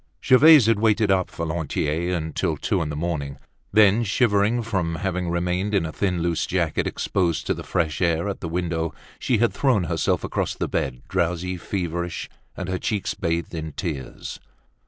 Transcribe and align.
Gervaise 0.25 0.65
had 0.65 0.79
waited 0.79 1.11
up 1.11 1.29
for 1.29 1.45
Lantier 1.45 2.15
until 2.17 2.57
two 2.57 2.81
in 2.81 2.89
the 2.89 2.95
morning. 2.95 3.37
Then, 3.71 4.03
shivering 4.03 4.63
from 4.63 4.95
having 4.95 5.29
remained 5.29 5.75
in 5.75 5.85
a 5.85 5.91
thin 5.91 6.23
loose 6.23 6.47
jacket, 6.47 6.87
exposed 6.87 7.45
to 7.45 7.53
the 7.53 7.61
fresh 7.61 8.01
air 8.01 8.27
at 8.27 8.39
the 8.39 8.49
window, 8.49 8.95
she 9.19 9.37
had 9.37 9.53
thrown 9.53 9.83
herself 9.83 10.23
across 10.23 10.55
the 10.55 10.67
bed, 10.67 11.03
drowsy, 11.07 11.55
feverish, 11.55 12.31
and 12.57 12.67
her 12.67 12.79
cheeks 12.79 13.13
bathed 13.13 13.53
in 13.53 13.73
tears. 13.73 14.39